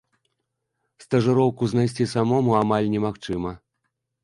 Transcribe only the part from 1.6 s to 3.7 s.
знайсці самому амаль немагчыма.